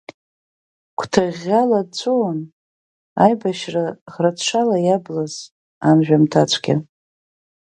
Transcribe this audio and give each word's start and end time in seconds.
Гәҭыӷьӷьала 0.97 1.79
дҵәуон 1.87 2.39
аибашьра 3.23 3.85
граҭшала 4.11 4.77
иаблыз 4.85 5.33
ан 5.87 5.97
жәымҭацәгьа. 6.05 6.75